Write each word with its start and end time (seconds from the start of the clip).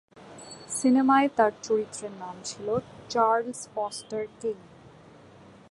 সিনেমায় 0.77 1.29
তার 1.37 1.51
চরিত্রের 1.63 2.13
নাম 2.19 2.35
ছিল 2.43 2.67
চার্লস 3.09 3.59
ফস্টার 3.73 4.23
কেইন। 4.41 4.59